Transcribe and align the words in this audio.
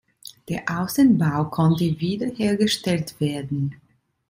Der 0.49 0.63
Außenbau 0.67 1.51
konnte 1.51 1.83
wiederhergestellt 1.99 3.19
werden. 3.21 3.75